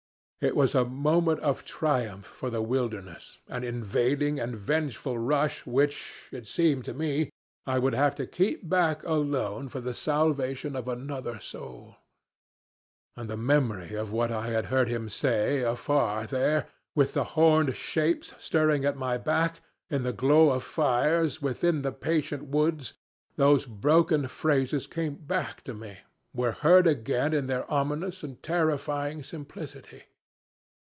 It 0.43 0.55
was 0.55 0.73
a 0.73 0.83
moment 0.83 1.39
of 1.41 1.63
triumph 1.65 2.25
for 2.25 2.49
the 2.49 2.63
wilderness, 2.63 3.41
an 3.47 3.63
invading 3.63 4.39
and 4.39 4.55
vengeful 4.55 5.19
rush 5.19 5.63
which, 5.67 6.29
it 6.31 6.47
seemed 6.47 6.83
to 6.85 6.95
me, 6.95 7.29
I 7.67 7.77
would 7.77 7.93
have 7.93 8.15
to 8.15 8.25
keep 8.25 8.67
back 8.67 9.03
alone 9.03 9.69
for 9.69 9.81
the 9.81 9.93
salvation 9.93 10.75
of 10.75 10.87
another 10.87 11.37
soul. 11.39 11.97
And 13.15 13.29
the 13.29 13.37
memory 13.37 13.93
of 13.93 14.11
what 14.11 14.31
I 14.31 14.47
had 14.47 14.65
heard 14.73 14.89
him 14.89 15.09
say 15.09 15.61
afar 15.61 16.25
there, 16.25 16.65
with 16.95 17.13
the 17.13 17.23
horned 17.37 17.77
shapes 17.77 18.33
stirring 18.39 18.83
at 18.83 18.97
my 18.97 19.19
back, 19.19 19.61
in 19.91 20.01
the 20.01 20.11
glow 20.11 20.49
of 20.49 20.63
fires, 20.63 21.39
within 21.39 21.83
the 21.83 21.91
patient 21.91 22.45
woods, 22.45 22.93
those 23.35 23.67
broken 23.67 24.27
phrases 24.27 24.87
came 24.87 25.17
back 25.17 25.63
to 25.65 25.75
me, 25.75 25.99
were 26.33 26.53
heard 26.53 26.87
again 26.87 27.31
in 27.31 27.45
their 27.45 27.69
ominous 27.69 28.23
and 28.23 28.41
terrifying 28.41 29.21
simplicity. 29.21 30.05